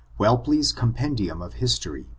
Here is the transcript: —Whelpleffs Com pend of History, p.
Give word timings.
—Whelpleffs 0.19 0.75
Com 0.75 0.93
pend 0.93 1.19
of 1.29 1.53
History, 1.53 2.05
p. 2.05 2.09